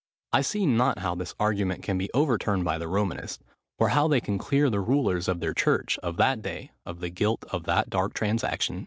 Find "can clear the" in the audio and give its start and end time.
4.19-4.79